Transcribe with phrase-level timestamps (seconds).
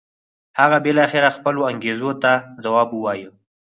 [0.59, 2.31] هغه بالاخره خپلو انګېزو ته
[2.63, 3.29] ځواب و وایه.